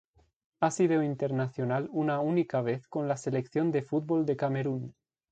[0.61, 4.95] Ha sido internacional una única vez con la Selección de fútbol de Camerún.